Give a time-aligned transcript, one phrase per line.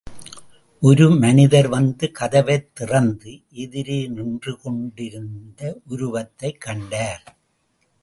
[0.81, 3.39] ஒரு மனிதர் வந்து கதவைத் திறந்து
[3.49, 7.37] எதிரே நின்று கொண்டிருந்த் உருவத்தைக் கண்டார்.